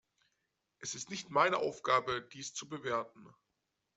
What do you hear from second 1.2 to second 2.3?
meine Aufgabe,